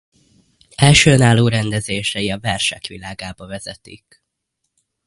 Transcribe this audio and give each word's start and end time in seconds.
Első 0.75 1.11
önálló 1.11 1.47
rendezései 1.47 2.29
a 2.31 2.39
versek 2.39 2.85
világába 2.87 3.45
vezetik. 3.47 4.23